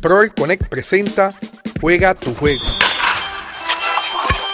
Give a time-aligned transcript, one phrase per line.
[0.00, 1.30] Proel Connect presenta
[1.80, 2.62] Juega tu juego.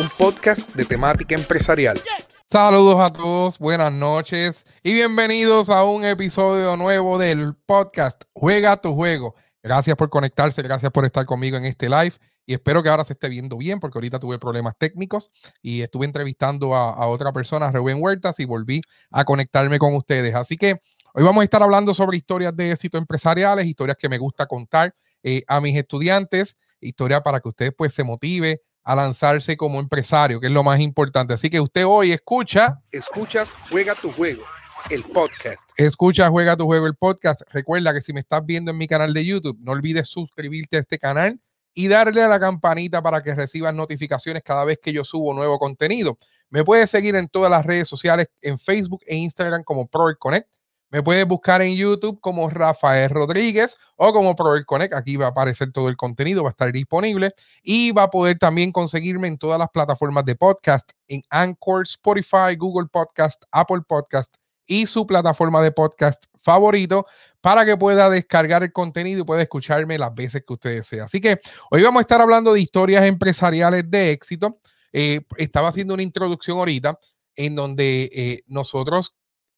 [0.01, 2.01] Un podcast de temática empresarial.
[2.47, 8.95] Saludos a todos, buenas noches y bienvenidos a un episodio nuevo del podcast Juega tu
[8.95, 9.35] juego.
[9.63, 12.15] Gracias por conectarse, gracias por estar conmigo en este live
[12.47, 15.31] y espero que ahora se esté viendo bien porque ahorita tuve problemas técnicos
[15.61, 20.35] y estuve entrevistando a, otra persona, Rubén Huertas, y volví a conectarme con ustedes.
[20.35, 20.79] Así que
[21.15, 24.95] hoy vamos a estar hablando sobre historias de éxito empresariales, historias que me gusta contar
[25.25, 30.39] eh, a mis estudiantes, historias para que usted pues se motive a lanzarse como empresario,
[30.39, 31.33] que es lo más importante.
[31.33, 32.83] Así que usted hoy escucha.
[32.93, 34.45] Escuchas Juega tu Juego,
[34.91, 35.71] el podcast.
[35.79, 37.41] Escucha Juega tu Juego, el podcast.
[37.51, 40.81] Recuerda que si me estás viendo en mi canal de YouTube, no olvides suscribirte a
[40.81, 41.41] este canal
[41.73, 45.59] y darle a la campanita para que recibas notificaciones cada vez que yo subo nuevo
[45.59, 46.19] contenido.
[46.51, 50.49] Me puedes seguir en todas las redes sociales, en Facebook e Instagram como Proel Connect.
[50.91, 54.95] Me puedes buscar en YouTube como Rafael Rodríguez o como Proel Connect.
[54.95, 58.39] Aquí va a aparecer todo el contenido, va a estar disponible y va a poder
[58.39, 64.37] también conseguirme en todas las plataformas de podcast, en Anchor, Spotify, Google Podcast, Apple Podcast
[64.67, 67.07] y su plataforma de podcast favorito
[67.41, 71.01] para que pueda descargar el contenido y pueda escucharme las veces que usted desee.
[71.01, 71.39] Así que
[71.71, 74.59] hoy vamos a estar hablando de historias empresariales de éxito.
[74.93, 76.99] Eh, estaba haciendo una introducción ahorita
[77.37, 79.15] en donde eh, nosotros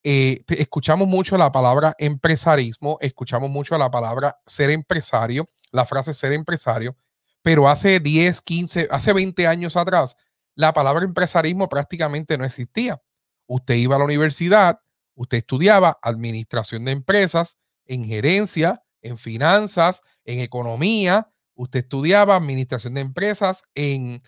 [0.08, 6.32] eh, escuchamos mucho la palabra empresarismo, escuchamos mucho la palabra ser empresario, la frase ser
[6.32, 6.96] empresario,
[7.42, 10.16] pero hace 10, 15, hace 20 años atrás,
[10.54, 13.00] la palabra empresarismo prácticamente no existía.
[13.46, 14.80] Usted iba a la universidad,
[15.16, 21.28] Usted estudiaba administración de empresas, en gerencia, en finanzas, en economía.
[21.54, 24.20] Usted estudiaba administración de empresas en,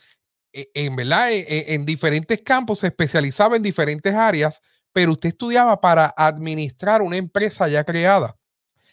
[0.53, 1.31] e, en, ¿verdad?
[1.31, 7.03] E, e, en, diferentes campos, se especializaba en diferentes áreas, pero usted estudiaba para administrar
[7.03, 8.36] una empresa ya creada.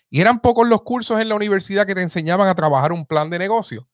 [0.09, 3.29] Y eran pocos los cursos en la universidad que te enseñaban a trabajar un plan
[3.29, 3.87] de negocio.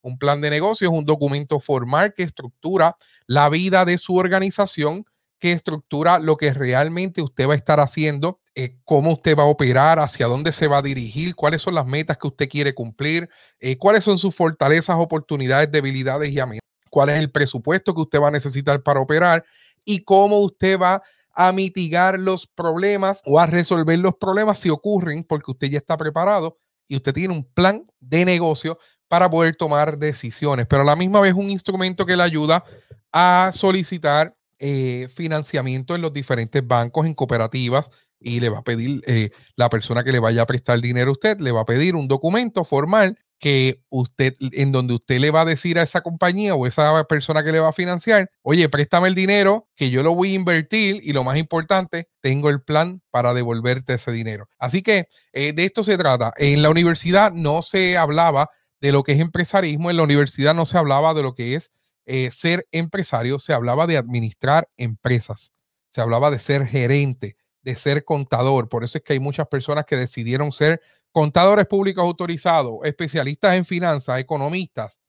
[0.00, 2.96] Un plan de negocio es un documento formal que estructura
[3.26, 5.04] la vida de su organización
[5.38, 9.46] que estructura lo que realmente usted va a estar haciendo, eh, cómo usted va a
[9.46, 13.28] operar, hacia dónde se va a dirigir, cuáles son las metas que usted quiere cumplir,
[13.60, 18.20] eh, cuáles son sus fortalezas, oportunidades, debilidades y amenazas, cuál es el presupuesto que usted
[18.20, 19.44] va a necesitar para operar
[19.84, 21.02] y cómo usted va
[21.36, 25.96] a mitigar los problemas o a resolver los problemas si ocurren porque usted ya está
[25.96, 26.58] preparado
[26.88, 31.20] y usted tiene un plan de negocio para poder tomar decisiones, pero a la misma
[31.20, 32.64] vez un instrumento que le ayuda
[33.12, 39.02] a solicitar eh, financiamiento en los diferentes bancos, en cooperativas, y le va a pedir,
[39.06, 41.94] eh, la persona que le vaya a prestar dinero a usted, le va a pedir
[41.94, 46.54] un documento formal que usted, en donde usted le va a decir a esa compañía
[46.54, 50.14] o esa persona que le va a financiar, oye, préstame el dinero que yo lo
[50.14, 54.48] voy a invertir y lo más importante, tengo el plan para devolverte ese dinero.
[54.58, 56.32] Así que eh, de esto se trata.
[56.38, 58.48] En la universidad no se hablaba
[58.80, 61.70] de lo que es empresarismo, en la universidad no se hablaba de lo que es
[62.06, 65.52] eh, ser empresario, se hablaba de administrar empresas,
[65.88, 68.68] se hablaba de ser gerente, de ser contador.
[68.68, 70.80] Por eso es que hay muchas personas que decidieron ser
[71.16, 75.00] contadores públicos autorizados, especialistas en finanzas, economistas.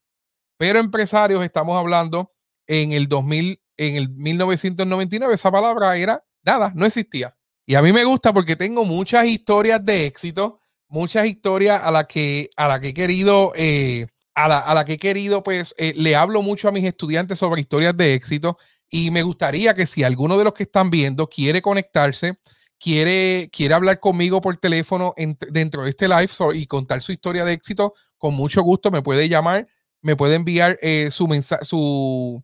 [0.58, 2.32] Pero empresarios, estamos hablando
[2.66, 7.36] en el 2000, en el 1999, esa palabra era nada, no existía.
[7.66, 12.06] Y a mí me gusta porque tengo muchas historias de éxito, muchas historias a las
[12.06, 16.16] que, a la que he querido eh, a la, que he querido, pues eh, le
[16.16, 18.58] hablo mucho a mis estudiantes sobre historias de éxito
[18.90, 22.38] y me gustaría que si alguno de los que están viendo quiere conectarse,
[22.80, 25.14] quiere, quiere hablar conmigo por teléfono
[25.50, 29.30] dentro de este live y contar su historia de éxito, con mucho gusto me puede
[29.30, 29.68] llamar,
[30.02, 32.44] me puede enviar eh, su mensaje, su,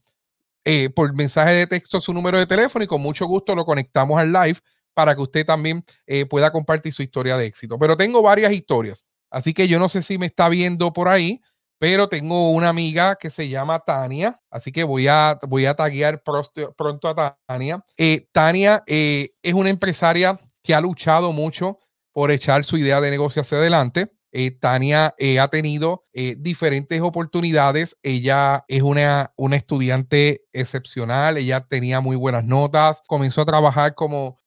[0.66, 4.20] eh, por mensaje de texto su número de teléfono y con mucho gusto lo conectamos
[4.20, 4.60] al live
[4.94, 5.84] para que usted también
[6.30, 7.80] pueda compartir su historia de éxito.
[7.80, 11.42] Pero tengo varias historias, así que yo no sé si me está viendo por ahí
[11.84, 16.23] pero tengo una amiga que se llama Tania, así que voy a, voy a taguear
[16.23, 17.84] pronto, a Tania.
[17.97, 21.79] Eh, Tania eh, es una empresaria que ha luchado mucho
[22.13, 24.13] por echar su idea de negocio hacia adelante.
[24.31, 27.97] Eh, Tania eh, ha tenido diferentes oportunidades.
[28.02, 31.37] Ella es una, una estudiante excepcional.
[31.37, 33.02] Ella tenía muy buenas notas.
[33.08, 34.40] Comenzó a trabajar como,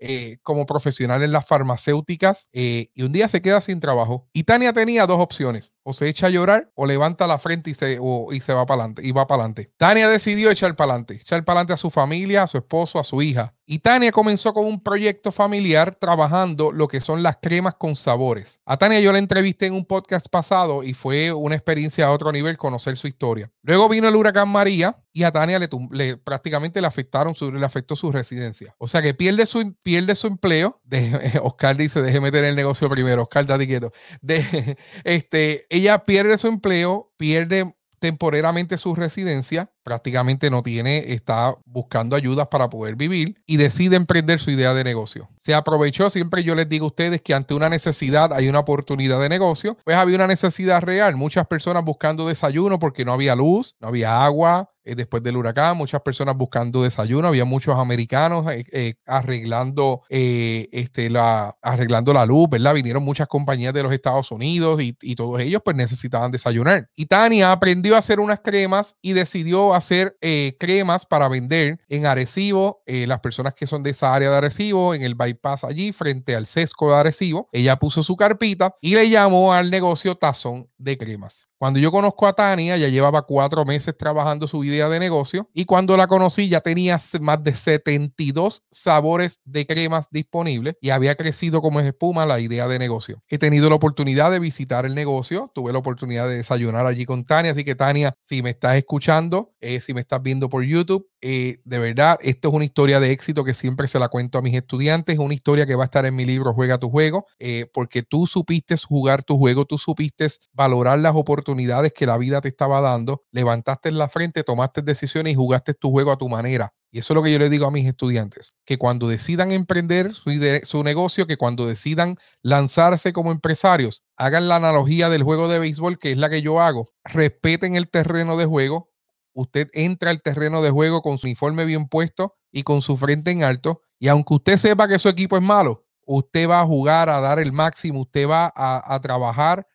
[0.43, 4.26] como profesional en las farmacéuticas y un día se queda sin trabajo.
[4.32, 5.75] Y Tania tenía dos opciones.
[5.88, 8.00] O se echa a llorar o levanta la frente y se,
[8.33, 9.03] y se va para adelante.
[9.06, 9.71] Y va para adelante.
[9.77, 11.15] Tania decidió echar para adelante.
[11.15, 13.55] Echar para adelante a su familia, a su esposo, a su hija.
[13.69, 18.61] Y Tania comenzó con un proyecto familiar trabajando lo que son las cremas con sabores.
[18.65, 22.31] A Tania yo la entrevisté en un podcast pasado y fue una experiencia a otro
[22.31, 23.50] nivel conocer su historia.
[23.62, 28.12] Luego vino el huracán María y a Tania le, prácticamente le afectaron su, afectó su
[28.12, 28.77] residencia.
[28.79, 30.81] O sea que pierde su, pierde su empleo.
[31.43, 33.23] Oscar dice, déjeme tener el negocio primero.
[33.23, 33.93] Oscar, date quieto.
[34.21, 42.14] De, este, ella pierde su empleo, pierde temporariamente su residencia, prácticamente no tiene, está buscando
[42.14, 45.28] ayudas para poder vivir y decide emprender su idea de negocio.
[45.38, 49.20] Se aprovechó, siempre yo les digo a ustedes que ante una necesidad hay una oportunidad
[49.20, 53.76] de negocio, pues había una necesidad real, muchas personas buscando desayuno porque no había luz,
[53.81, 58.65] no había agua, eh, después del huracán, muchas personas buscando desayuno, había muchos americanos eh,
[58.71, 62.73] eh, arreglando, este, la, arreglando la luz, ¿verdad?
[62.73, 66.88] Vinieron muchas compañías de los Estados Unidos y, todos ellos pues necesitaban desayunar.
[66.94, 70.17] Y Tania aprendió a hacer unas cremas y decidió hacer
[70.59, 75.03] cremas para vender en Arecibo, las personas que son de esa área de Arecibo, en
[75.03, 79.55] el bypass allí, frente al sesco de Arecibo, ella puso su carpita y le llamó
[79.55, 81.49] al negocio Tazón de Cremas.
[81.58, 85.64] Cuando yo conozco a Tania, ya llevaba cuatro meses trabajando su idea de negocio y
[85.64, 91.62] cuando la conocí ya tenía más de 72 sabores de cremas disponibles y había crecido
[91.62, 93.23] como espuma la idea de negocio.
[93.28, 97.25] He tenido la oportunidad de visitar el negocio, tuve la oportunidad de desayunar allí con
[97.25, 101.08] Tania, así que Tania, si me estás escuchando, eh, si me estás viendo por YouTube,
[101.28, 104.43] eh, de verdad, esto es una historia de éxito que siempre se la cuento a
[104.43, 107.26] mis estudiantes, es una historia que va a estar en mi libro Juega tu juego,
[107.40, 112.40] eh, porque tú supiste jugar tu juego, tú supiste valorar las oportunidades que la vida
[112.40, 116.28] te estaba dando, levantaste en la frente, tomaste decisiones y jugaste tu juego a tu
[116.28, 116.73] manera.
[116.93, 120.14] Y eso es lo que yo le digo a mis estudiantes, que cuando decidan emprender
[120.14, 120.31] su,
[120.62, 125.99] su negocio, que cuando decidan lanzarse como empresarios, hagan la analogía del juego de béisbol,
[125.99, 128.90] que es la que yo hago, respeten el terreno de juego,
[129.37, 133.31] usted entra al terreno de juego con su uniforme bien puesto y con su frente
[133.31, 137.11] en alto, y aunque usted sepa que su equipo es malo, usted va a jugar
[137.11, 139.67] a dar el máximo, usted va a, trabajar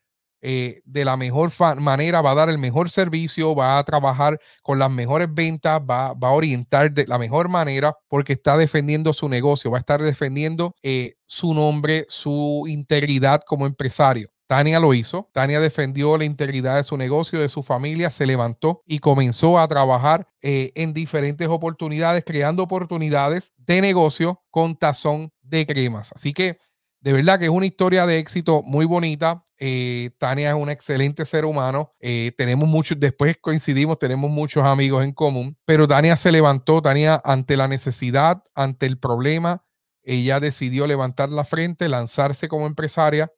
[0.42, 4.80] eh, de la mejor manera, va a dar el mejor servicio, va a trabajar con
[4.80, 9.30] las mejores ventas, va, va, a orientar de la mejor manera porque está defendiendo su
[9.30, 14.31] negocio, va a estar defendiendo eh, su nombre, su integridad como empresario.
[14.52, 15.30] Tania lo hizo.
[15.32, 19.66] Tania defendió la integridad de su negocio, de su familia, se levantó y comenzó a
[19.66, 26.12] trabajar eh, en diferentes oportunidades, creando oportunidades de negocio con tazón de cremas.
[26.14, 26.58] Así que
[27.00, 29.42] de verdad que es una historia de éxito muy bonita.
[29.58, 31.94] Eh, Tania es un excelente ser humano.
[32.02, 35.58] Eh, tenemos muchos, después coincidimos, tenemos muchos amigos en común.
[35.64, 39.64] Pero Tania se levantó, Tania ante la necesidad, ante el problema,
[40.04, 43.32] ella decidió levantar la frente, lanzarse como empresaria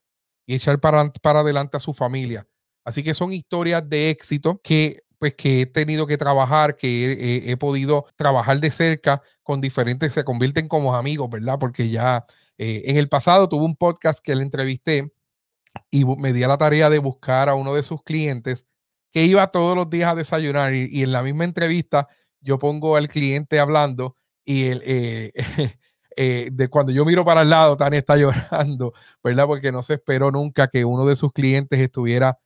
[0.45, 2.48] y echar para, para adelante a su familia.
[2.86, 7.56] Así que son historias de éxito que pues que he tenido que trabajar, que he,
[7.56, 11.57] podido trabajar de cerca con diferentes, se convierten como amigos, ¿verdad?
[11.57, 12.25] Porque ya
[12.57, 15.13] eh, en el pasado tuve un podcast que le entrevisté
[15.90, 18.66] y me di a la tarea de buscar a uno de sus clientes
[19.13, 22.10] que iba todos los días a desayunar y, en la misma entrevista
[22.42, 25.31] yo pongo al cliente hablando y el,
[26.15, 28.94] eh, de cuando yo miro para el lado, Tania está llorando,
[29.24, 29.45] ¿verdad?
[29.45, 32.39] Porque no se esperó nunca que uno de sus clientes estuviera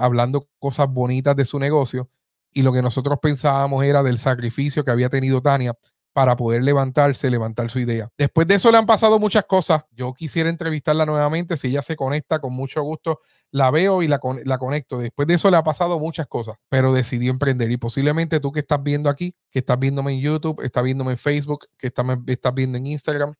[0.00, 2.08] hablando cosas bonitas de su negocio
[2.52, 5.76] y lo que nosotros pensábamos era del sacrificio que había tenido Tania
[6.12, 8.08] para poder levantarse, levantar su idea.
[8.18, 9.84] Después de eso le han pasado muchas cosas.
[9.92, 11.56] Yo quisiera entrevistarla nuevamente.
[11.56, 13.20] Si ella se conecta, con mucho gusto
[13.50, 14.98] la veo y la, la conecto.
[14.98, 17.70] Después de eso le ha pasado muchas cosas, pero decidió emprender.
[17.70, 21.18] Y posiblemente tú que estás viendo aquí, que estás viéndome en YouTube, estás viéndome en
[21.18, 23.34] Facebook, que estás, viendo en Instagram,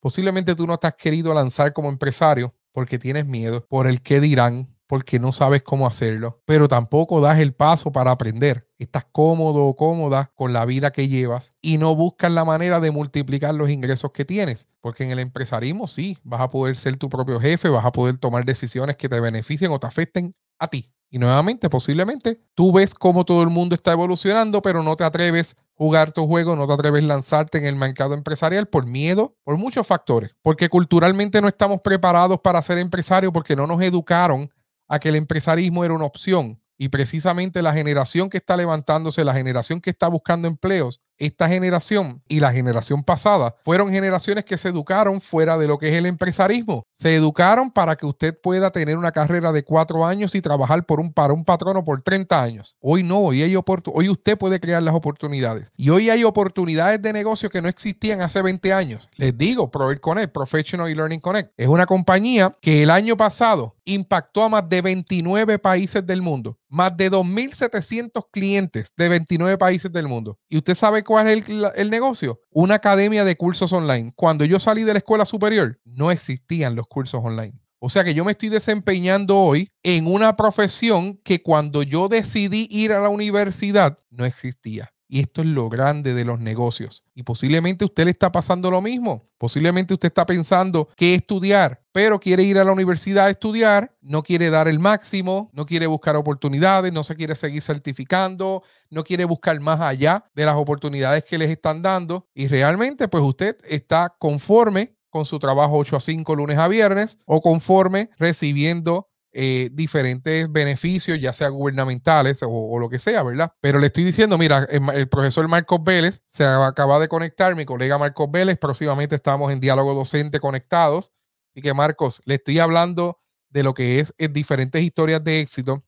[0.00, 4.20] posiblemente tú no te has querido lanzar como empresario porque tienes miedo por el qué
[4.20, 8.69] dirán, porque no sabes cómo hacerlo, pero tampoco das el paso para aprender.
[8.80, 12.90] Estás cómodo o cómoda con la vida que llevas y no buscas la manera de
[12.90, 17.10] multiplicar los ingresos que tienes, porque en el empresarismo sí, vas a poder ser tu
[17.10, 20.90] propio jefe, vas a poder tomar decisiones que te beneficien o te afecten a ti.
[21.10, 25.56] Y nuevamente, posiblemente, tú ves cómo todo el mundo está evolucionando, pero no te atreves
[25.58, 29.36] a jugar tu juego, no te atreves a lanzarte en el mercado empresarial por miedo,
[29.44, 30.34] por muchos factores.
[30.40, 34.50] Porque culturalmente no estamos preparados para ser empresarios porque no nos educaron
[34.88, 36.62] a que el empresarismo era una opción.
[36.82, 42.22] Y precisamente la generación que está levantándose, la generación que está buscando empleos, esta generación
[42.28, 46.06] y la generación pasada fueron generaciones que se educaron fuera de lo que es el
[46.06, 46.86] empresarismo.
[46.92, 50.98] Se educaron para que usted pueda tener una carrera de cuatro años y trabajar por
[50.98, 52.76] un, para un patrono por 30 años.
[52.80, 55.70] Hoy no, hoy, hay hoy usted puede crear las oportunidades.
[55.76, 59.08] Y hoy hay oportunidades de negocio que no existían hace 20 años.
[59.16, 63.76] Les digo, Prover Connect, Professional e Learning Connect, es una compañía que el año pasado
[63.84, 69.92] impactó a más de 29 países del mundo, más de 2.700 clientes de 29 países
[69.92, 70.38] del mundo.
[70.48, 72.40] ¿Y usted sabe cuál es el, negocio?
[72.52, 74.12] Una academia de cursos online.
[74.14, 77.58] Cuando yo salí de la escuela superior, no existían los cursos online.
[77.80, 82.68] O sea que yo me estoy desempeñando hoy en una profesión que cuando yo decidí
[82.70, 84.92] ir a la universidad no existía.
[85.12, 87.02] Y esto es lo grande de los negocios.
[87.16, 89.28] Y posiblemente usted le está pasando lo mismo.
[89.38, 94.22] Posiblemente usted está pensando qué estudiar, pero quiere ir a la universidad a estudiar, no
[94.22, 99.24] quiere dar el máximo, no quiere buscar oportunidades, no se quiere seguir certificando, no quiere
[99.24, 102.28] buscar más allá de las oportunidades que les están dando.
[102.32, 107.18] Y realmente, pues usted está conforme con su trabajo 8 a 5 lunes a viernes
[107.26, 113.52] o conforme recibiendo eh, diferentes beneficios, ya sea gubernamentales o, lo que sea, ¿verdad?
[113.60, 117.96] Pero le estoy diciendo, mira, el, profesor Marcos Vélez se acaba de conectar, mi colega
[117.96, 121.12] Marcos Vélez, próximamente estamos en diálogo docente conectados.
[121.54, 123.20] y que Marcos, le estoy hablando
[123.50, 125.84] de lo que es, diferentes historias de éxito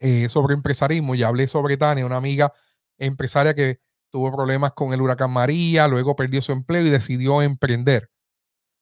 [0.00, 1.14] eh, sobre empresarismo.
[1.14, 2.52] Ya hablé sobre Tania, una amiga
[2.98, 8.10] empresaria que tuvo problemas con el huracán María, luego perdió su empleo y decidió emprender.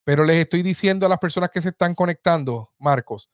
[0.05, 3.31] Pero les estoy diciendo a las personas que se están conectando, Marcos,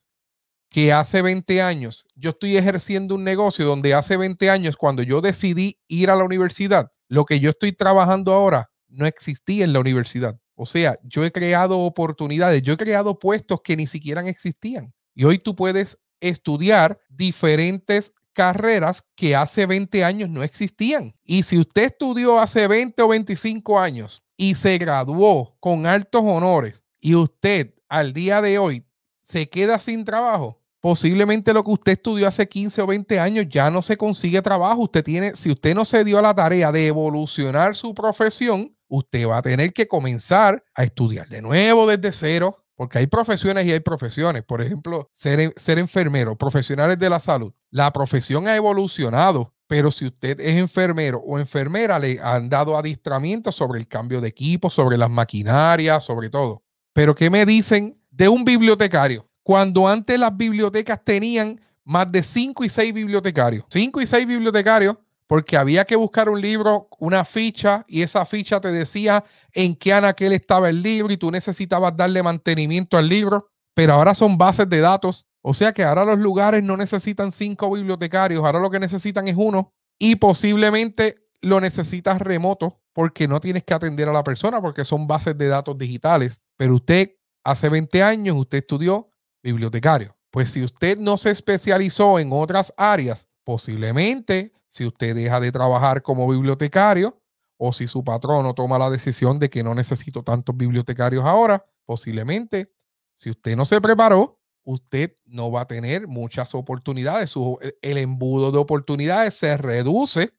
[0.70, 5.20] que hace 20 años yo estoy ejerciendo un negocio donde hace 20 años cuando yo
[5.20, 9.80] decidí ir a la universidad, lo que yo estoy trabajando ahora no existía en la
[9.80, 10.38] universidad.
[10.54, 14.92] O sea, yo he creado oportunidades, yo he creado puestos que ni siquiera existían.
[15.14, 21.14] Y hoy tú puedes estudiar diferentes carreras que hace 20 años no existían.
[21.25, 26.82] Y si usted estudió hace 20 o 25 años y se graduó con altos honores
[27.00, 28.84] y usted al día de hoy
[29.22, 33.70] se queda sin trabajo, posiblemente lo que usted estudió hace 15 o 20 años ya
[33.70, 34.82] no se consigue trabajo.
[34.82, 39.26] Usted tiene, si usted no se dio a la tarea de evolucionar su profesión, usted
[39.28, 43.73] va a tener que comenzar a estudiar de nuevo desde cero, porque hay profesiones y
[43.73, 44.44] hay profesiones.
[44.44, 47.52] Por ejemplo, ser, ser enfermero, profesionales de la salud.
[47.70, 53.52] La profesión ha evolucionado, pero si usted es enfermero o enfermera, le han dado adiestramiento
[53.52, 56.62] sobre el cambio de equipo, sobre las maquinarias, sobre todo.
[56.94, 62.64] Pero ¿qué me dicen de un bibliotecario, cuando antes las bibliotecas tenían más de cinco
[62.64, 63.64] y seis bibliotecarios.
[63.70, 68.60] Cinco y seis bibliotecarios porque había que buscar un libro, una ficha, y esa ficha
[68.60, 69.24] te decía
[69.54, 74.14] en qué anaquel estaba el libro y tú necesitabas darle mantenimiento al libro, pero ahora
[74.14, 75.26] son bases de datos.
[75.40, 79.36] O sea que ahora los lugares no necesitan cinco bibliotecarios, ahora lo que necesitan es
[79.38, 84.84] uno y posiblemente lo necesitas remoto porque no tienes que atender a la persona porque
[84.84, 87.12] son bases de datos digitales, pero usted
[87.48, 89.08] Hace 20 años usted estudió
[89.52, 90.16] bibliotecario.
[90.30, 96.02] Pues si usted no se especializó en otras áreas, posiblemente si usted deja de trabajar
[96.02, 97.20] como bibliotecario
[97.56, 102.70] o si su patrono toma la decisión de que no necesito tantos bibliotecarios ahora, posiblemente
[103.16, 107.34] si usted no se preparó, usted no va a tener muchas oportunidades.
[107.82, 110.34] el embudo de oportunidades se reduce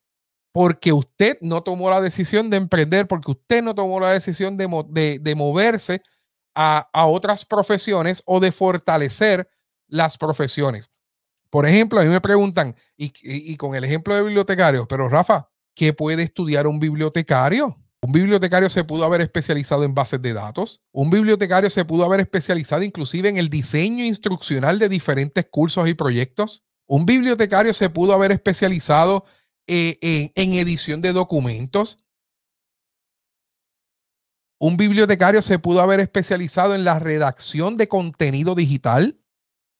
[0.51, 5.19] porque usted no tomó la decisión de emprender, porque usted no tomó la decisión de,
[5.19, 6.01] de moverse
[6.55, 9.49] a, otras profesiones o de fortalecer
[9.87, 10.91] las profesiones.
[11.49, 15.93] Por ejemplo, a mí me preguntan, y, con el ejemplo de bibliotecario, pero Rafa, ¿qué
[15.93, 17.77] puede estudiar un bibliotecario?
[18.01, 20.81] Un bibliotecario se pudo haber especializado en bases de datos.
[20.91, 25.93] Un bibliotecario se pudo haber especializado inclusive en el diseño instruccional de diferentes cursos y
[25.95, 26.63] proyectos.
[26.87, 29.25] Un bibliotecario se pudo haber especializado
[29.67, 31.97] eh, en edición de documentos
[34.59, 39.17] un bibliotecario se pudo haber especializado en la redacción de contenido digital,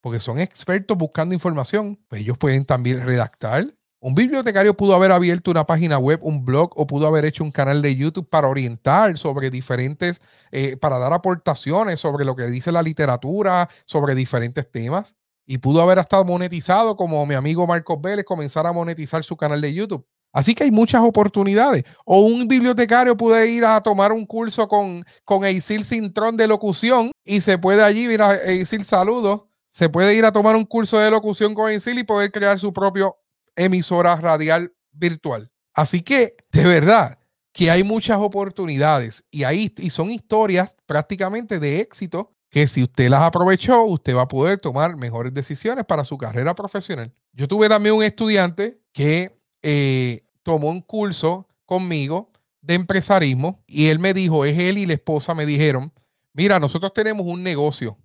[0.01, 2.00] porque son expertos buscando información.
[2.07, 3.75] Pues ellos pueden también redactar.
[4.01, 7.51] Un bibliotecario pudo haber abierto una página web, un blog o pudo haber hecho un
[7.51, 10.21] canal de YouTube para orientar sobre diferentes,
[10.51, 15.17] eh, para dar aportaciones sobre lo que dice la literatura, sobre diferentes temas.
[15.45, 19.59] Y pudo haber hasta monetizado como mi amigo Marcos Vélez comenzar a monetizar su canal
[19.59, 20.07] de YouTube.
[20.31, 21.83] Así que hay muchas oportunidades.
[22.05, 27.12] O un bibliotecario puede ir a tomar un curso con, con Eisil Cintrón de locución
[27.24, 29.41] y se puede allí, mira, Eisil, saludos.
[29.65, 32.74] Se puede ir a tomar un curso de locución con Eisil y poder crear su
[32.74, 33.17] propio
[33.55, 35.51] emisora radial virtual.
[35.74, 37.19] Así que, de verdad,
[37.51, 43.09] que hay muchas oportunidades y, ahí, y son historias prácticamente de éxito que si usted
[43.09, 47.13] las aprovechó, usted va a poder tomar mejores decisiones para su carrera profesional.
[47.33, 54.00] Yo tuve también un estudiante que eh, tomó un curso conmigo de empresarismo y él
[54.00, 55.94] me dijo, es él y la esposa me dijeron,
[56.34, 57.98] mira, nosotros tenemos un negocio,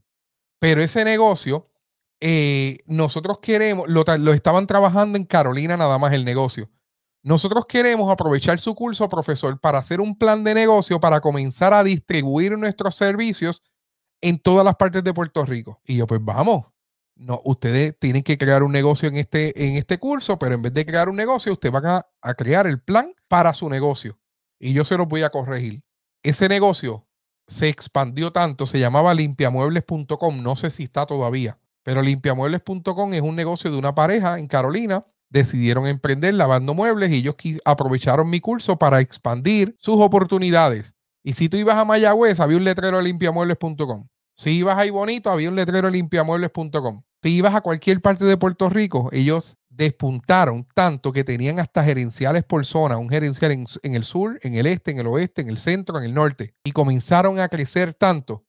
[0.58, 1.70] pero ese negocio,
[2.20, 6.70] eh, nosotros queremos, lo, lo estaban trabajando en Carolina nada más el negocio.
[7.23, 11.82] Nosotros queremos aprovechar su curso, profesor, para hacer un plan de negocio para comenzar a
[11.82, 13.62] distribuir nuestros servicios
[14.20, 15.80] en todas las partes de Puerto Rico.
[15.84, 16.66] Y yo, pues vamos,
[17.16, 20.75] no, ustedes tienen que crear un negocio en este, en este curso, pero en vez
[20.75, 24.18] de crear un negocio, ustedes van a, a crear el plan para su negocio.
[24.59, 25.83] Y yo se los voy a corregir.
[26.23, 27.06] Ese negocio
[27.47, 33.37] se expandió tanto, se llamaba limpiamuebles.com, no sé si está todavía, pero limpiamuebles.com es un
[33.37, 35.04] negocio de una pareja en Carolina
[35.35, 40.94] decidieron emprender lavando muebles y ellos aprovecharon mi curso para expandir sus oportunidades.
[41.25, 44.06] Y si tú ibas a Mayagüez, había un letrero de limpiamuebles.com.
[44.36, 47.02] Si ibas ahí bonito, había un letrero limpiamuebles.com.
[47.22, 52.44] Si ibas a cualquier parte de Puerto Rico, ellos despuntaron tanto que tenían hasta gerenciales
[52.44, 55.48] por zona, un gerencial en, en, el sur, en el este, en el oeste, en
[55.48, 58.44] el centro, en el norte, y comenzaron a crecer tanto.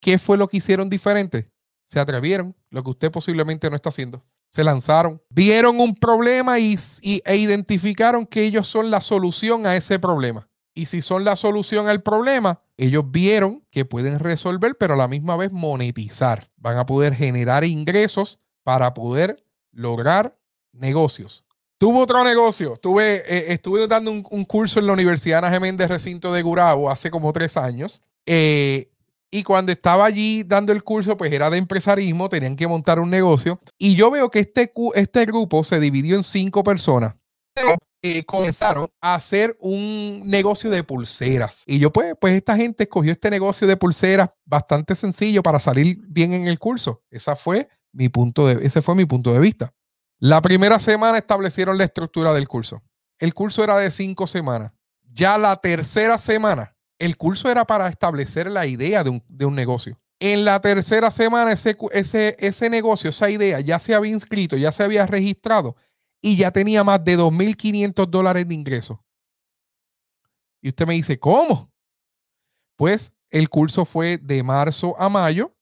[0.00, 1.50] ¿Qué fue lo que hicieron diferente?
[1.88, 4.24] Se atrevieron, lo que usted posiblemente no está haciendo.
[4.50, 9.98] Se lanzaron, vieron un problema y, e identificaron que ellos son la solución a ese
[9.98, 10.47] problema.
[10.78, 15.08] Y si son la solución al problema, ellos vieron que pueden resolver, pero a la
[15.08, 16.52] misma vez monetizar.
[16.56, 19.42] Van a poder generar ingresos para poder
[19.72, 20.38] lograr
[20.70, 21.44] negocios.
[21.78, 22.76] Tuve otro negocio.
[22.76, 27.10] Tuve, eh, estuve dando un, curso en la Universidad Ana Geméndez Recinto de Gurabo hace
[27.10, 28.00] como tres años.
[28.24, 28.88] Eh,
[29.32, 33.10] y cuando estaba allí dando el curso, pues era de empresarismo, tenían que montar un
[33.10, 33.58] negocio.
[33.78, 37.16] Y yo veo que este, este grupo se dividió en cinco personas.
[38.00, 41.64] Eh, comenzaron a hacer un negocio de pulseras.
[41.66, 45.98] Y yo, pues, pues esta gente escogió este negocio de pulseras bastante sencillo para salir
[46.06, 47.02] bien en el curso.
[47.10, 49.74] Esa fue mi punto de, ese fue mi punto de vista.
[50.20, 52.82] La primera semana establecieron la estructura del curso.
[53.18, 54.72] El curso era de cinco semanas.
[55.12, 59.10] Ya la tercera semana el curso era para establecer la idea de
[59.46, 59.98] un, negocio.
[60.20, 64.72] En la tercera semana ese, ese, ese negocio, esa idea ya se había inscrito, ya
[64.72, 65.76] se había registrado
[66.20, 68.98] y ya tenía más de 2.500 dólares de ingresos.
[70.60, 71.70] Y usted me dice, ¿cómo?
[72.76, 75.54] Pues el curso fue de marzo a mayo.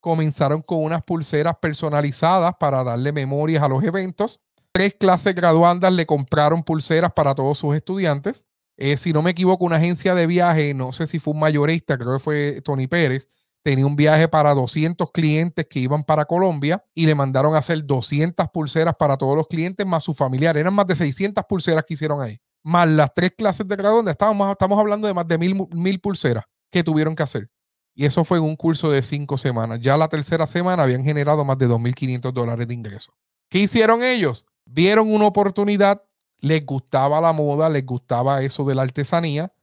[0.00, 4.40] Comenzaron con unas pulseras personalizadas para darle memorias a los eventos.
[4.72, 8.44] Tres clases graduandas le compraron pulseras para todos sus estudiantes.
[8.76, 11.98] Eh, si no me equivoco, una agencia de viaje, no sé si fue un mayorista,
[11.98, 13.28] creo que fue Tony Pérez,
[13.62, 17.84] tenía un viaje para 200 clientes que iban para Colombia y le mandaron a hacer
[17.84, 20.56] 200 pulseras para todos los clientes más su familiar.
[20.56, 22.38] Eran más de 600 pulseras que hicieron ahí.
[22.64, 26.44] Más las tres clases de donde estábamos, estamos hablando de más de mil, mil pulseras
[26.70, 27.50] que tuvieron que hacer.
[27.94, 29.80] Y eso fue en un curso de cinco semanas.
[29.80, 33.14] Ya la tercera semana habían generado más de 2.500 dólares de ingresos.
[33.50, 34.46] ¿Qué hicieron ellos?
[34.64, 36.02] Vieron una oportunidad
[36.42, 39.54] les gustaba la moda, les gustaba eso de la artesanía,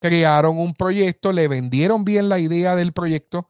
[0.00, 3.48] crearon un proyecto, le vendieron bien la idea del proyecto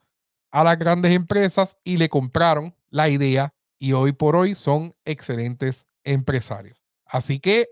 [0.50, 5.86] a las grandes empresas y le compraron la idea y hoy por hoy son excelentes
[6.04, 6.82] empresarios.
[7.06, 7.68] Así que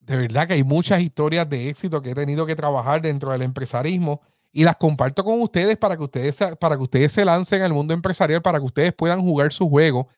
[0.00, 3.42] de verdad que hay muchas historias de éxito que he tenido que trabajar dentro del
[3.42, 4.20] empresarismo
[4.52, 7.94] y las comparto con ustedes para que ustedes, para que ustedes se lancen al mundo
[7.94, 10.08] empresarial, para que ustedes puedan jugar su juego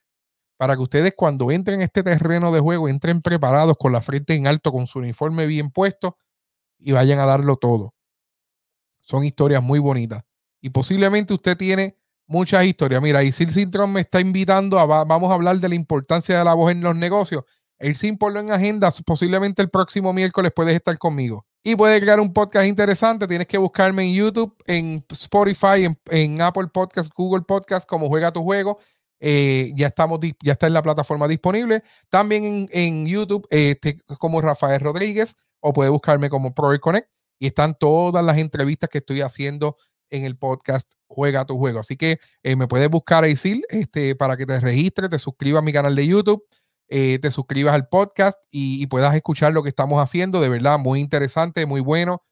[0.63, 4.35] para que ustedes cuando entren en este terreno de juego entren preparados con la frente
[4.35, 6.17] en alto, con su uniforme bien puesto
[6.85, 7.95] y vayan a darlo todo.
[9.01, 10.23] Son historias muy bonitas.
[10.61, 13.03] Y posiblemente usted tiene muchas historias.
[13.03, 16.55] Mira, Isil Sintron me está invitando a, vamos a hablar de la importancia de la
[16.55, 17.45] voz en los negocios.
[17.79, 21.45] El sin ponlo en agenda, posiblemente el próximo miércoles puedes estar conmigo.
[21.65, 23.27] Y puedes crear un podcast interesante.
[23.27, 28.33] Tienes que buscarme en YouTube, en Spotify, en, en Apple Podcast, Google Podcast, como Juega
[28.33, 28.79] tu Juego.
[29.25, 31.85] Eh, ya, estamos, ya está en la plataforma disponible.
[32.11, 37.09] También en, YouTube, este, como Rafael Rodríguez, o puede buscarme como Pro Connect.
[37.39, 39.77] Y están todas las entrevistas que estoy haciendo
[40.11, 41.81] en el podcast Juega tu Juego.
[41.81, 45.65] Así que eh, me puedes buscar Isil este, para que te registres, te suscribas a
[45.65, 46.45] mi canal de YouTube,
[46.89, 50.41] eh, te suscribas al podcast y, puedas escuchar lo que estamos haciendo.
[50.41, 52.23] De verdad, muy interesante, muy bueno.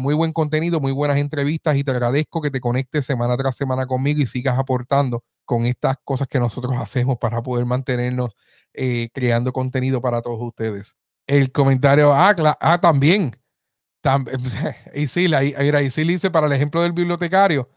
[0.00, 3.86] muy buen contenido, muy buenas entrevistas y te agradezco que te conectes semana tras semana
[3.86, 8.36] conmigo y sigas aportando con estas cosas que nosotros hacemos para poder mantenernos
[8.74, 10.94] eh, creando contenido para todos ustedes.
[11.28, 13.38] El comentario, ah, ah también.
[14.94, 17.68] y sí, la, y sí dice para el ejemplo del bibliotecario,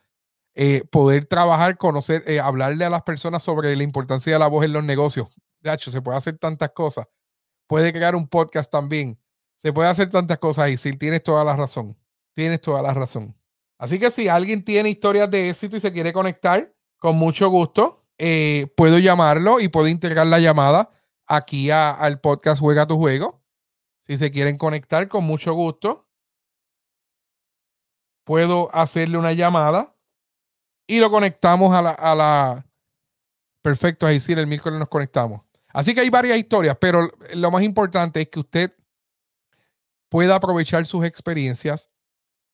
[0.56, 4.64] eh, poder trabajar, conocer, eh, hablarle a las personas sobre la importancia de la voz
[4.64, 5.28] en los negocios.
[5.64, 7.08] hecho se puede hacer tantas cosas.
[7.68, 9.20] Puede crear un podcast también.
[9.56, 11.98] Se puede hacer tantas cosas sí, tienes toda la razón.
[12.34, 13.36] Tienes toda la razón.
[13.78, 18.06] Así que si alguien tiene historias de éxito y se quiere conectar, con mucho gusto.
[18.18, 20.92] Eh, puedo llamarlo y puedo integrar la llamada
[21.26, 23.40] aquí al podcast Juega tu Juego.
[24.02, 26.08] Si se quieren conectar, con mucho gusto.
[28.24, 29.96] Puedo hacerle una llamada
[30.88, 31.92] y lo conectamos a la.
[31.92, 32.66] A la...
[33.62, 35.42] Perfecto, ahí sí, el miércoles nos conectamos.
[35.70, 38.76] Así que hay varias historias, pero lo más importante es que usted
[40.10, 41.90] pueda aprovechar sus experiencias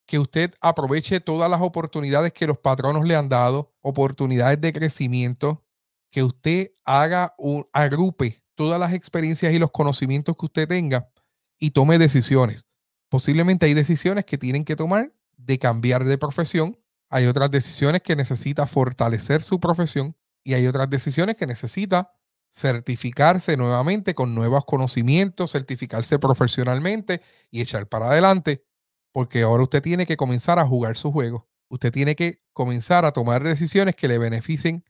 [0.05, 5.65] que usted aproveche todas las oportunidades que los patronos le han dado, oportunidades de crecimiento,
[6.11, 11.11] que usted haga un agrupe todas las experiencias y los conocimientos que usted tenga
[11.59, 12.67] y tome decisiones.
[13.09, 16.77] Posiblemente hay decisiones que tienen que tomar de cambiar de profesión,
[17.09, 22.11] hay otras decisiones que necesita fortalecer su profesión y hay otras decisiones que necesita
[22.49, 28.65] certificarse nuevamente con nuevos conocimientos, certificarse profesionalmente y echar para adelante,
[29.11, 31.47] porque ahora usted tiene que comenzar a jugar su juego.
[31.69, 34.85] Usted tiene que comenzar a tomar decisiones que le beneficien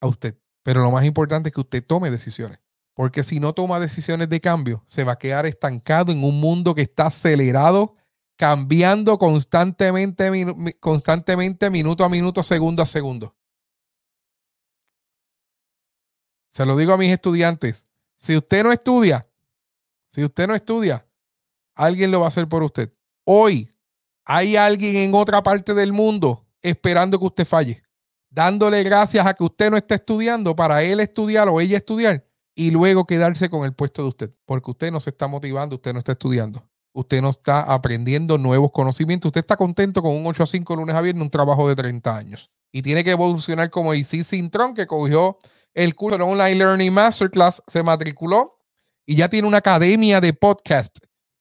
[0.00, 0.38] a usted.
[0.62, 2.60] Pero lo más importante es que usted tome decisiones.
[2.94, 6.74] Porque si no toma decisiones de cambio, se va a quedar estancado en un mundo
[6.74, 7.96] que está acelerado,
[8.36, 10.30] cambiando constantemente,
[10.78, 13.34] constantemente, minuto a minuto, segundo a segundo.
[16.48, 17.86] Se lo digo a mis estudiantes.
[18.16, 19.26] Si usted no estudia,
[20.08, 21.06] si usted no estudia,
[21.74, 22.92] alguien lo va a hacer por usted.
[23.24, 23.70] Hoy
[24.24, 27.82] hay alguien en otra parte del mundo esperando que usted falle,
[28.28, 32.24] dándole gracias a que usted no está estudiando para él estudiar o ella estudiar
[32.54, 35.92] y luego quedarse con el puesto de usted, porque usted no se está motivando, usted
[35.92, 36.68] no está estudiando.
[36.94, 39.30] Usted no está aprendiendo nuevos conocimientos.
[39.30, 42.14] Usted está contento con un 8 a 5 lunes a viernes, un trabajo de 30
[42.14, 42.50] años.
[42.70, 45.38] Y tiene que evolucionar como IC Sintron, que cogió
[45.74, 48.58] el curso de Online Learning Masterclass, se matriculó
[49.06, 50.98] y ya tiene una academia de podcast,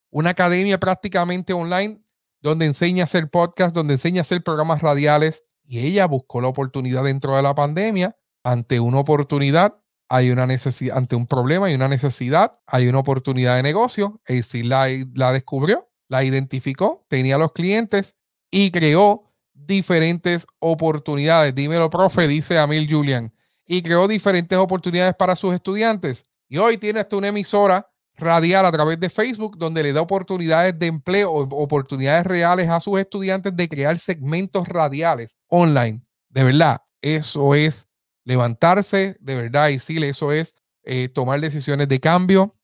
[0.10, 2.02] una academia prácticamente online
[2.42, 5.44] donde enseña a hacer podcast, donde enseña a hacer programas radiales.
[5.66, 8.18] Y ella buscó la oportunidad dentro de la pandemia.
[8.44, 9.81] Ante una oportunidad,
[10.14, 14.20] hay una necesidad, ante un problema hay una necesidad, hay una oportunidad de negocio.
[14.44, 18.18] Si la, la descubrió, la identificó, tenía los clientes
[18.52, 21.56] y creó diferentes oportunidades.
[21.56, 23.34] Dímelo, profe, dice Amil Julian.
[23.66, 26.26] Y creó diferentes oportunidades para sus estudiantes.
[26.50, 30.78] Y hoy tiene hasta una emisora radial a través de Facebook, donde le da oportunidades
[30.78, 36.02] de empleo, oportunidades reales a sus estudiantes de crear segmentos radiales online.
[36.28, 37.88] De verdad, eso es
[38.24, 40.54] levantarse, de verdad, y sí, eso es
[40.84, 42.56] eh, tomar decisiones de cambio,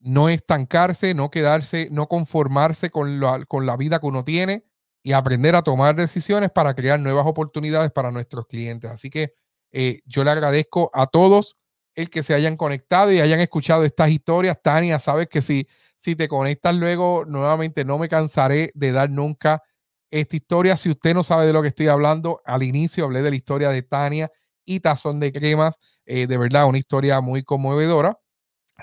[0.00, 4.64] no estancarse, no quedarse, no conformarse con la, con la vida que uno tiene
[5.02, 8.90] y aprender a tomar decisiones para crear nuevas oportunidades para nuestros clientes.
[8.90, 9.32] Así que
[9.72, 11.56] eh, yo le agradezco a todos
[11.94, 14.58] el que se hayan conectado y hayan escuchado estas historias.
[14.62, 15.66] Tania, sabes que si,
[15.96, 19.62] si te conectas luego, nuevamente no me cansaré de dar nunca
[20.10, 20.76] esta historia.
[20.76, 23.70] Si usted no sabe de lo que estoy hablando, al inicio hablé de la historia
[23.70, 24.30] de Tania
[24.68, 25.78] y Tazón de Cremas.
[26.06, 28.18] Eh, de verdad, una historia muy conmovedora.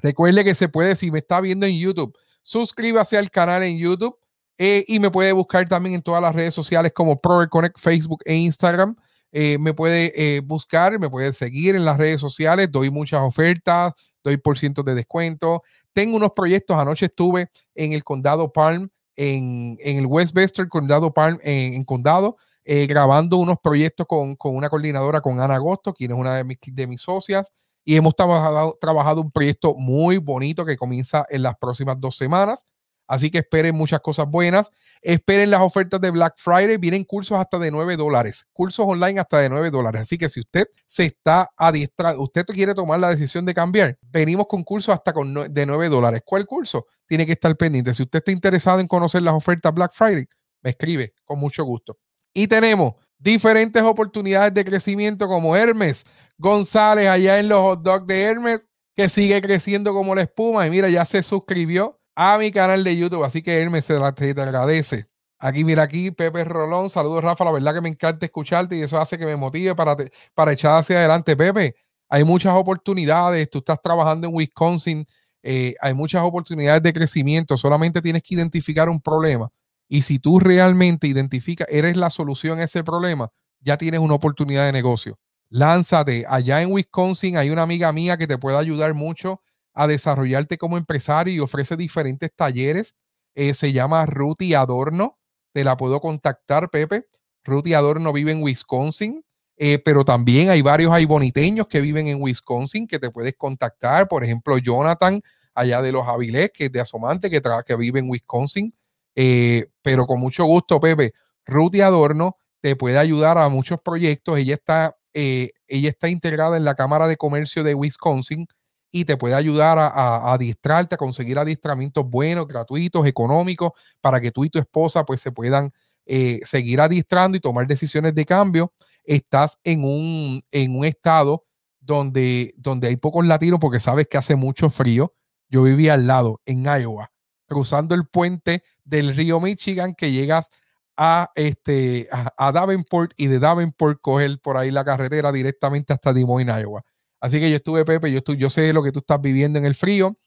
[0.01, 4.17] Recuerde que se puede, si me está viendo en YouTube, suscríbase al canal en YouTube
[4.57, 8.21] eh, y me puede buscar también en todas las redes sociales como Pro Connect, Facebook
[8.25, 8.95] e Instagram.
[9.31, 13.93] Eh, me puede eh, buscar, me puede seguir en las redes sociales, doy muchas ofertas,
[14.23, 15.61] doy por cientos de descuento.
[15.91, 21.83] Tengo unos proyectos, anoche estuve en el condado Palm, en, el Westchester, condado Palm, en,
[21.83, 26.43] condado, eh, grabando unos proyectos con, una coordinadora, con Ana Agosto, quien es una de
[26.43, 31.43] mis, de mis socias, y hemos trabajado, trabajado un proyecto muy bonito que comienza en
[31.43, 32.65] las próximas dos semanas.
[33.07, 34.71] Así que esperen muchas cosas buenas.
[35.01, 36.77] Esperen las ofertas de Black Friday.
[36.77, 38.47] Vienen cursos hasta de 9 dólares.
[38.51, 40.01] Cursos online hasta de 9 dólares.
[40.01, 44.47] Así que si usted se está adiestrando, usted quiere tomar la decisión de cambiar, venimos
[44.47, 46.21] con cursos hasta con de 9 dólares.
[46.25, 46.87] ¿Cuál curso?
[47.05, 47.93] Tiene que estar pendiente.
[47.93, 50.27] Si usted está interesado en conocer las ofertas Black Friday,
[50.63, 51.99] me escribe con mucho gusto.
[52.37, 56.03] Y tenemos diferentes oportunidades de crecimiento como Hermes
[56.37, 60.67] González allá en los hot dogs de Hermes, que sigue creciendo como la espuma.
[60.67, 63.23] Y mira, ya se suscribió a mi canal de YouTube.
[63.23, 65.07] Así que me se te agradece.
[65.39, 66.89] Aquí, mira aquí, Pepe Rolón.
[66.89, 67.45] Saludos, Rafa.
[67.45, 69.95] La verdad que me encanta escucharte y eso hace que me motive para,
[70.33, 71.37] para echar hacia adelante.
[71.37, 71.75] Pepe,
[72.09, 73.49] hay muchas oportunidades.
[73.49, 75.05] Tú estás trabajando en Wisconsin.
[75.41, 77.55] Eh, hay muchas oportunidades de crecimiento.
[77.55, 79.49] Solamente tienes que identificar un problema.
[79.87, 84.65] Y si tú realmente identificas, eres la solución a ese problema, ya tienes una oportunidad
[84.65, 85.19] de negocio.
[85.49, 86.25] Lánzate.
[86.27, 89.41] Allá en Wisconsin hay una amiga mía que te puede ayudar mucho
[89.73, 92.95] a desarrollarte como empresario y ofrece diferentes talleres.
[93.35, 95.19] Eh, se llama Ruti Adorno.
[95.51, 97.07] Te la puedo contactar, Pepe.
[97.43, 99.23] Ruti Adorno vive en Wisconsin,
[99.57, 104.07] eh, pero también hay varios hay boniteños que viven en Wisconsin que te puedes contactar.
[104.07, 105.21] Por ejemplo, Jonathan,
[105.53, 108.73] allá de los Avilés, que es de Asomante, que, que vive en Wisconsin.
[109.15, 111.13] Eh, pero con mucho gusto, Pepe.
[111.45, 114.37] Ruti Adorno te puede ayudar a muchos proyectos.
[114.37, 115.49] Ella está, ella
[115.89, 118.47] está integrada en la Cámara de Comercio de Wisconsin
[118.91, 124.31] y te puede ayudar a, a, adiestrarte, a conseguir adiestramientos buenos, gratuitos, económicos, para que
[124.31, 125.71] tú y tu esposa pues se puedan
[126.07, 128.71] eh, seguir adiestrando y tomar decisiones de cambio.
[129.03, 131.45] Estás en un, en un estado
[131.79, 135.13] donde, donde hay pocos latinos porque sabes que hace mucho frío.
[135.49, 137.11] Yo vivía al lado, en Iowa,
[137.47, 140.49] cruzando el puente del río Michigan que llegas
[140.97, 146.25] a, este, a, Davenport y de Davenport coger por ahí la carretera directamente hasta Des
[146.25, 146.83] Moines, Iowa.
[147.19, 149.65] Así que yo estuve, Pepe, yo, estuve, yo sé lo que tú estás viviendo en
[149.65, 150.17] el frío,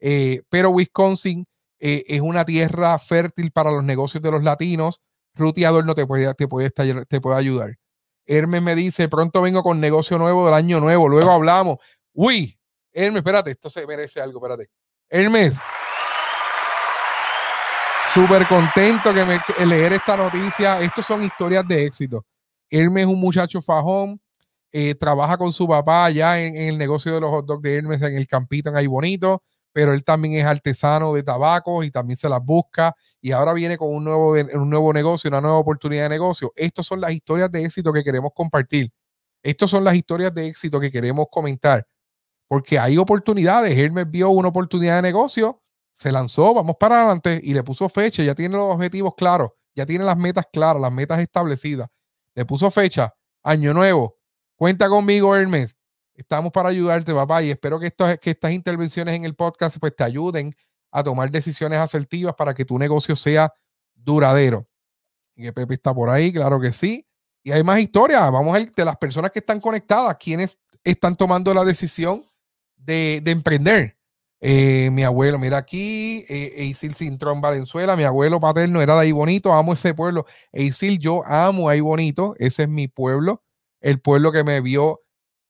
[0.00, 1.46] eh, pero Wisconsin
[1.78, 5.00] eh, es una tierra fértil para los negocios de los latinos.
[5.34, 7.76] Ruti Adorno te puede, te, puede te puede ayudar.
[8.26, 11.78] Hermes me dice, pronto vengo con negocio nuevo del año nuevo, luego hablamos.
[12.12, 12.58] Uy,
[12.92, 14.70] Hermes, espérate, esto se merece algo, espérate.
[15.08, 15.58] Hermes,
[18.16, 20.80] súper contento que me leer esta noticia.
[20.80, 22.24] Estos son historias de éxito.
[22.70, 24.18] Hermes es un muchacho fajón,
[24.72, 28.00] eh, trabaja con su papá allá en, el negocio de los hot dogs de Hermes
[28.00, 32.16] en el campito en Ahí Bonito, pero él también es artesano de tabacos y también
[32.16, 36.04] se las busca y ahora viene con un nuevo, un nuevo negocio, una nueva oportunidad
[36.04, 36.54] de negocio.
[36.56, 38.88] Estas son las historias de éxito que queremos compartir.
[39.42, 41.86] Estas son las historias de éxito que queremos comentar,
[42.48, 43.76] porque hay oportunidades.
[43.76, 45.60] Hermes vio una oportunidad de negocio,
[45.96, 49.86] se lanzó, vamos para adelante y le puso fecha, ya tiene los objetivos claros, ya
[49.86, 51.88] tiene las metas claras, las metas establecidas.
[52.34, 54.18] Le puso fecha, año nuevo.
[54.56, 55.74] Cuenta conmigo, Hermes.
[56.12, 60.04] Estamos para ayudarte, papá, y espero que, que estas intervenciones en el podcast pues, te
[60.04, 60.54] ayuden
[60.90, 63.52] a tomar decisiones asertivas para que tu negocio sea
[63.94, 64.68] duradero.
[65.34, 67.06] Y Pepe está por ahí, claro que sí.
[67.42, 68.20] Y hay más historias.
[68.30, 72.22] Vamos a ver de las personas que están conectadas, quienes están tomando la decisión
[72.76, 73.95] de, de emprender.
[74.40, 79.12] Eh, mi abuelo, mira aquí, eh, Eisil Cintrón Valenzuela, mi abuelo paterno era de ahí
[79.12, 80.26] bonito, amo ese pueblo.
[80.52, 83.42] Eisil, yo amo ahí bonito, ese es mi pueblo,
[83.80, 85.00] el pueblo que me vio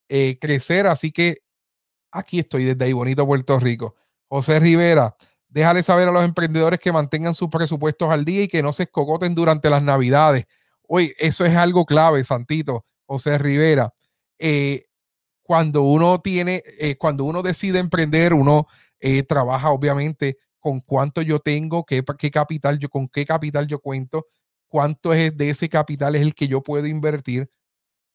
[0.09, 1.39] eh, crecer, así que
[2.13, 3.97] aquí estoy desde ahí bonito, Puerto Rico.
[4.29, 5.17] José Rivera,
[5.49, 8.85] déjale saber a los emprendedores que mantengan sus presupuestos al día y que no se
[8.85, 10.47] escocoten durante las navidades.
[10.89, 13.93] Oye, eso es algo clave, Santito, José Rivera.
[14.39, 14.85] Eh,
[15.47, 18.67] cuando uno tiene, eh, cuando uno decide emprender, uno
[18.99, 23.79] eh, trabaja obviamente con cuánto yo tengo, qué, qué capital yo, con qué capital yo
[23.79, 24.27] cuento,
[24.67, 27.49] cuánto es de ese capital es el que yo puedo invertir.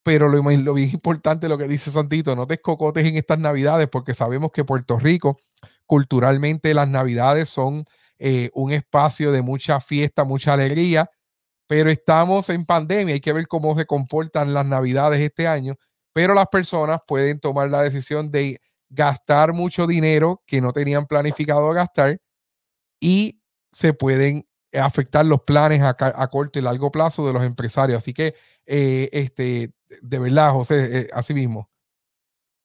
[0.02, 3.88] Pero lo, lo bien importante, lo que dice Santito, no te escocotes en estas navidades,
[3.88, 5.38] porque sabemos que Puerto Rico,
[5.86, 7.84] culturalmente, las navidades son
[8.18, 11.08] eh, un espacio de mucha fiesta, mucha alegría,
[11.66, 15.78] pero estamos en pandemia, hay que ver cómo se comportan las navidades este año
[16.12, 21.70] pero las personas pueden tomar la decisión de gastar mucho dinero que no tenían planificado
[21.70, 22.20] gastar
[23.00, 23.40] y
[23.72, 25.94] se pueden afectar los planes a,
[26.28, 27.98] corto y largo plazo de los empresarios.
[27.98, 28.34] Así que,
[28.66, 31.70] eh, este, de verdad, José, eh, así mismo.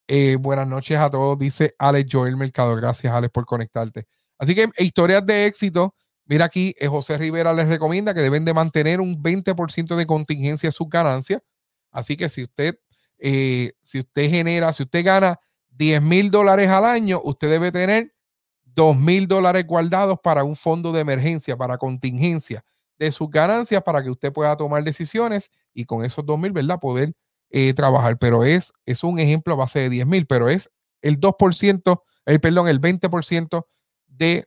[0.08, 2.76] Eh, buenas noches a todos, dice Alex Joel Mercado.
[2.76, 4.06] Gracias, Alex, por conectarte.
[4.38, 5.96] Así que historias de éxito.
[6.26, 10.74] Mira aquí, José Rivera les recomienda que deben de mantener un 20% de contingencia en
[10.74, 11.42] sus ganancias.
[11.92, 12.78] Así que si usted
[13.20, 18.14] eh, si usted genera, si usted gana 10 mil dólares al año, usted debe tener
[18.66, 22.64] 2 mil dólares guardados para un fondo de emergencia, para contingencia
[23.00, 26.80] de sus ganancias, para que usted pueda tomar decisiones y con esos 2 mil, ¿verdad?
[26.80, 27.14] Poder
[27.50, 28.18] eh, trabajar.
[28.18, 32.40] Pero es, es un ejemplo a base de 10 mil, pero es el 2%, el,
[32.40, 33.66] perdón, el 20%
[34.08, 34.46] de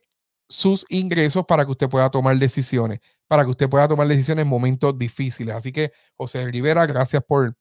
[0.49, 4.49] sus ingresos para que usted pueda tomar decisiones, para que usted pueda tomar decisiones en
[4.49, 5.55] momentos difíciles.
[5.55, 7.55] Así que, José Rivera, gracias por,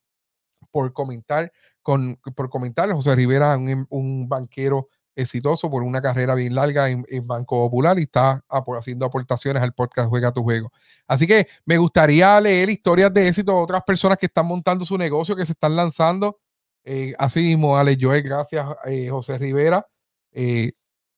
[0.71, 6.55] por comentar, con, por comentar, José Rivera, un, un banquero exitoso por una carrera bien
[6.55, 8.45] larga en, Banco Popular y está
[8.79, 10.73] haciendo aportaciones al podcast Juega tu Juego.
[11.07, 14.97] Así que me gustaría leer historias de éxito de otras personas que están montando su
[14.97, 16.41] negocio, que se están lanzando.
[16.85, 19.87] Eh, así mismo, Ale Joel, gracias, eh, José Rivera.
[20.33, 20.73] Eh,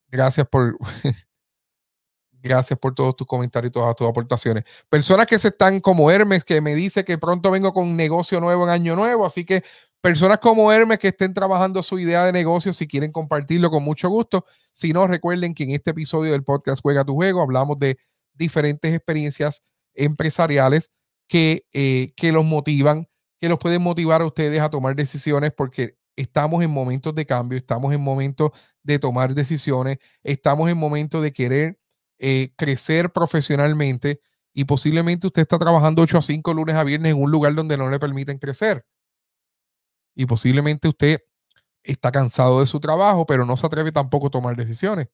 [0.09, 0.77] gracias por
[2.43, 4.65] Gracias por todos tus comentarios y todas tus aportaciones.
[4.89, 8.41] Personas que se están como Hermes, que me dice que pronto vengo con un negocio
[8.41, 9.25] nuevo en año nuevo.
[9.25, 9.63] Así que
[10.01, 14.09] personas como Hermes que estén trabajando su idea de negocio, si quieren compartirlo con mucho
[14.09, 14.45] gusto.
[14.73, 17.97] Si no, recuerden que en este episodio del podcast Juega tu Juego hablamos de
[18.35, 19.63] diferentes experiencias
[19.95, 20.91] empresariales
[21.29, 25.97] que, eh, que los motivan, que los pueden motivar a ustedes a tomar decisiones porque
[26.17, 28.51] estamos en momentos de cambio, estamos en momentos
[28.83, 31.79] de tomar decisiones, estamos en momentos de querer
[32.25, 34.21] eh, crecer profesionalmente
[34.55, 37.77] y posiblemente usted está trabajando 8 a 5 lunes a viernes en un lugar donde
[37.77, 38.87] no le permiten crecer.
[40.15, 41.21] Y posiblemente usted
[41.83, 45.09] está cansado de su trabajo, pero no se atreve tampoco a tomar decisiones.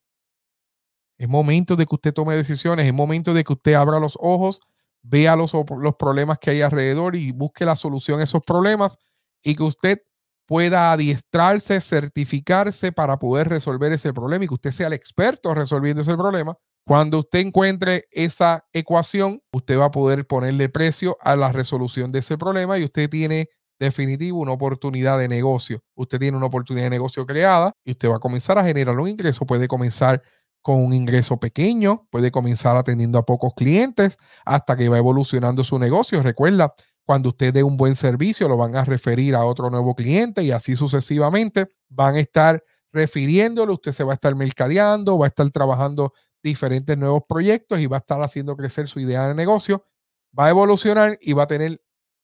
[1.17, 4.61] Es momento de que usted tome decisiones, es momento de que usted abra los ojos,
[5.01, 8.99] vea los, los problemas que hay alrededor y busque la solución a esos problemas
[9.43, 10.03] y que usted
[10.45, 16.03] pueda adiestrarse, certificarse para poder resolver ese problema y que usted sea el experto resolviendo
[16.03, 21.53] ese problema cuando usted encuentre esa ecuación, usted va a poder ponerle precio a la
[21.53, 25.83] resolución de ese problema y usted tiene definitivo una oportunidad de negocio.
[25.95, 29.07] Usted tiene una oportunidad de negocio creada y usted va a comenzar a generar un
[29.07, 29.45] ingreso.
[29.45, 30.23] Puede comenzar
[30.63, 35.79] con un ingreso pequeño, puede comenzar atendiendo a pocos clientes hasta que va evolucionando su
[35.79, 36.23] negocio.
[36.23, 36.73] Recuerda,
[37.05, 40.53] cuando usted dé un buen servicio, lo van a referir a otro nuevo cliente y
[40.53, 43.75] así sucesivamente van a estar refiriéndolo.
[43.75, 47.97] Usted se va a estar mercadeando, va a estar trabajando diferentes nuevos proyectos y va
[47.97, 49.85] a estar haciendo crecer su idea de negocio,
[50.39, 51.81] va a evolucionar y va a tener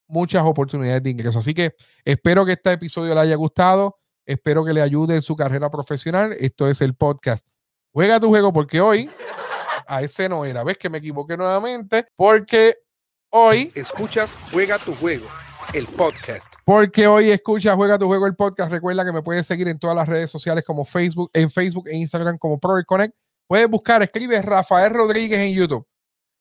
[0.07, 1.39] muchas oportunidades de ingreso.
[1.39, 3.99] Así que espero que este episodio le haya gustado.
[4.25, 6.35] Espero que le ayude en su carrera profesional.
[6.39, 7.47] Esto es el podcast.
[7.91, 9.09] Juega tu juego porque hoy
[9.87, 10.63] a ese no era.
[10.63, 12.07] ¿Ves que me equivoqué nuevamente?
[12.15, 12.77] Porque
[13.29, 15.27] hoy Escuchas Juega tu juego,
[15.73, 16.55] el podcast.
[16.65, 18.71] Porque hoy escucha Juega tu juego el podcast.
[18.71, 21.95] Recuerda que me puedes seguir en todas las redes sociales como Facebook, en Facebook e
[21.95, 23.15] Instagram como Pro Connect.
[23.47, 25.87] Puedes buscar, escribe Rafael Rodríguez en YouTube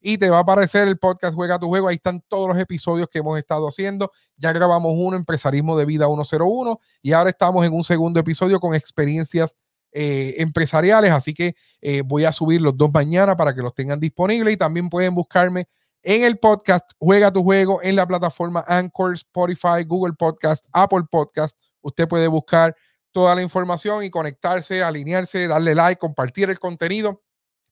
[0.06, 1.88] y te va a aparecer el podcast Juega tu juego.
[1.88, 4.10] Ahí están todos los episodios que hemos estado haciendo.
[4.36, 8.74] Ya grabamos uno, Empresarismo de Vida 101, y ahora estamos en un segundo episodio con
[8.74, 9.56] experiencias
[9.92, 11.10] eh, empresariales.
[11.10, 14.56] Así que eh, voy a subir los dos mañana para que los tengan disponibles y
[14.58, 15.68] también pueden buscarme
[16.02, 21.58] en el podcast Juega tu juego en la plataforma Anchor, Spotify, Google Podcast, Apple Podcast.
[21.80, 22.76] Usted puede buscar
[23.14, 27.22] toda la información y conectarse, alinearse, darle like, compartir el contenido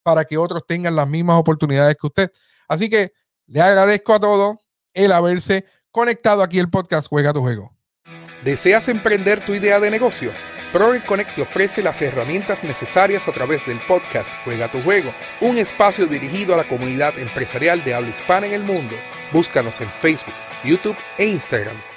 [0.03, 2.33] para que otros tengan las mismas oportunidades que usted.
[2.69, 3.13] Así que
[3.47, 7.75] le agradezco a todos el haberse conectado aquí el podcast Juega tu juego.
[8.45, 10.33] ¿Deseas emprender tu idea de negocio?
[10.73, 15.59] Proel Connect te ofrece las herramientas necesarias a través del podcast Juega tu juego, un
[15.59, 18.95] espacio dirigido a la comunidad empresarial de habla hispana en el mundo.
[19.33, 21.92] Búscanos en Facebook, YouTube e Instagram